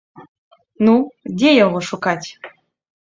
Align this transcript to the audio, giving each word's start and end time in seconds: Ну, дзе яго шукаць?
Ну, 0.87 0.93
дзе 1.37 1.51
яго 1.65 1.79
шукаць? 1.91 2.29